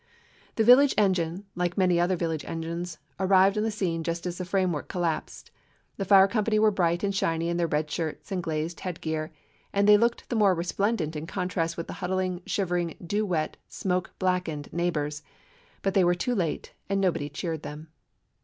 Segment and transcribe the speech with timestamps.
[0.55, 4.45] The village engine, like many other village engines, arrived on the scene just as the
[4.45, 5.51] framework collapsed.
[5.97, 9.31] The fire company were bright and shiny in their red shirts and glazed head gear,
[9.71, 12.97] and they looked the more resplen dent in contrast with the huddled, shivering^ 250 A
[12.97, 15.21] DOG OF THE EASTERN STATES dew wet, smoke blackened neighbors.
[15.83, 17.89] But they were too late, and nobody cheered them.